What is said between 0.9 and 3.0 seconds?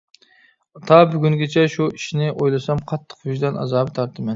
بۈگۈنگىچە شۇ ئىشنى ئويلىسام